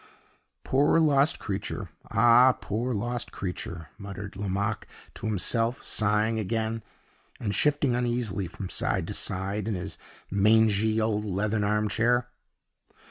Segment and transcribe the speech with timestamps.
[0.63, 1.89] "Poor, lost creature!
[2.09, 6.81] ah, poor, lost creature!" muttered Lomaque to himself, sighing again,
[7.39, 9.99] and shifting uneasily from side to side, in his
[10.31, 12.29] mangy old leathern armchair.